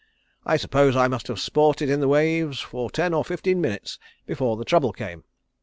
[0.47, 4.57] I suppose I must have sported in the waves for ten or fifteen minutes before
[4.57, 5.25] the trouble came.